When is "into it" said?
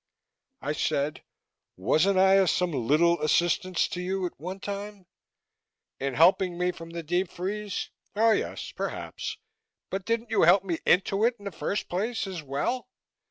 10.87-11.35